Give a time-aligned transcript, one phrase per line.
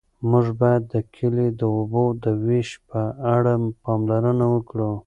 [0.29, 3.01] موږ باید د کلي د اوبو د وېش په
[3.35, 3.53] اړه
[3.83, 4.91] پاملرنه وکړو.